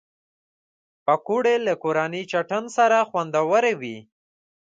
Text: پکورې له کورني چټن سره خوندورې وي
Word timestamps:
پکورې 1.05 1.55
له 1.65 1.73
کورني 1.83 2.21
چټن 2.31 2.63
سره 2.77 2.97
خوندورې 3.09 3.73
وي 3.81 3.97